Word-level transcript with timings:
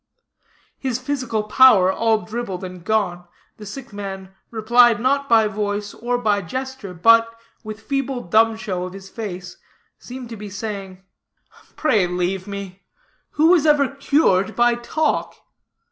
His 0.79 0.97
physical 0.97 1.43
power 1.43 1.91
all 1.93 2.23
dribbled 2.23 2.63
and 2.63 2.83
gone, 2.83 3.27
the 3.57 3.67
sick 3.67 3.93
man 3.93 4.33
replied 4.49 4.99
not 4.99 5.29
by 5.29 5.45
voice 5.47 5.93
or 5.93 6.17
by 6.17 6.41
gesture; 6.41 6.91
but, 6.91 7.31
with 7.63 7.81
feeble 7.83 8.21
dumb 8.23 8.57
show 8.57 8.85
of 8.85 8.93
his 8.93 9.09
face, 9.09 9.57
seemed 9.99 10.29
to 10.29 10.35
be 10.37 10.49
saying 10.49 11.03
"Pray 11.75 12.07
leave 12.07 12.47
me; 12.47 12.81
who 13.33 13.49
was 13.49 13.67
ever 13.67 13.87
cured 13.89 14.55
by 14.55 14.73
talk?" 14.73 15.35